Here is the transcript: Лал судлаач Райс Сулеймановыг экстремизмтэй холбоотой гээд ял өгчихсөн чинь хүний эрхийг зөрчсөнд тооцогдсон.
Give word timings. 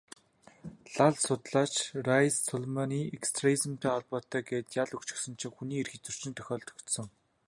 Лал 0.95 1.13
судлаач 1.23 1.73
Райс 2.07 2.33
Сулеймановыг 2.47 3.11
экстремизмтэй 3.17 3.91
холбоотой 3.93 4.41
гээд 4.49 4.69
ял 4.83 4.89
өгчихсөн 4.95 5.33
чинь 5.39 5.55
хүний 5.55 5.79
эрхийг 5.81 6.03
зөрчсөнд 6.05 6.37
тооцогдсон. 6.37 7.07